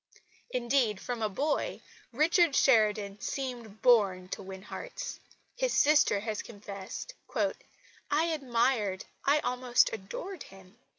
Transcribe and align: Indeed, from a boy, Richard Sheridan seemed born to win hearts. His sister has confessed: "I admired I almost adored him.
Indeed, 0.49 0.99
from 0.99 1.21
a 1.21 1.29
boy, 1.29 1.79
Richard 2.11 2.55
Sheridan 2.55 3.19
seemed 3.21 3.83
born 3.83 4.29
to 4.29 4.41
win 4.41 4.63
hearts. 4.63 5.19
His 5.55 5.73
sister 5.77 6.21
has 6.21 6.41
confessed: 6.41 7.13
"I 8.09 8.23
admired 8.33 9.05
I 9.25 9.41
almost 9.41 9.91
adored 9.93 10.41
him. 10.41 10.75